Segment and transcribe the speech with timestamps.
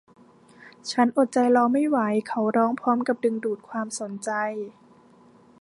[0.91, 1.97] ฉันอดใจรอไม่ไหว
[2.27, 4.29] เขาร้องพร้อมกับดึงดูดความสนใจ